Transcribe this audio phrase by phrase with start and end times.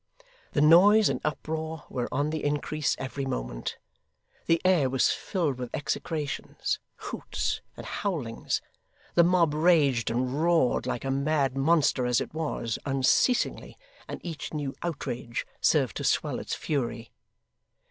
[0.53, 3.77] The noise and uproar were on the increase every moment.
[4.47, 8.63] The air was filled with execrations, hoots, and howlings.
[9.13, 13.77] The mob raged and roared, like a mad monster as it was, unceasingly,
[14.07, 17.11] and each new outrage served to swell its fury.